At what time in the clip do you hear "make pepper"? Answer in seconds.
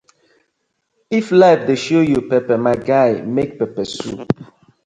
3.35-3.85